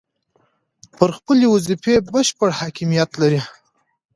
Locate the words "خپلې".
1.17-1.45